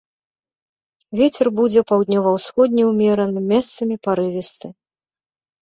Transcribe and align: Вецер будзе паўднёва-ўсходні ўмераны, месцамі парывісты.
Вецер 1.19 1.47
будзе 1.59 1.83
паўднёва-ўсходні 1.91 2.83
ўмераны, 2.91 3.39
месцамі 3.53 3.95
парывісты. 4.09 4.67